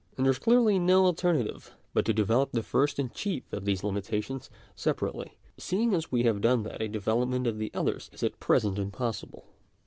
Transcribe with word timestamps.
And 0.17 0.25
there 0.25 0.31
is 0.31 0.39
clearly 0.39 0.79
no 0.79 1.05
alternative 1.05 1.75
but 1.93 2.05
to 2.05 2.11
develop 2.13 2.51
the 2.53 2.63
first 2.63 2.97
and 2.97 3.13
chief 3.13 3.53
of 3.53 3.65
these 3.65 3.83
limita 3.83 4.23
tions 4.23 4.49
separately; 4.75 5.37
seeing 5.59 5.93
as 5.93 6.11
we 6.11 6.23
have 6.23 6.41
done 6.41 6.63
that 6.63 6.81
a 6.81 6.87
development 6.87 7.45
of 7.45 7.59
the 7.59 7.69
others 7.75 8.09
is 8.11 8.23
at 8.23 8.39
present 8.39 8.79
impossible. 8.79 9.45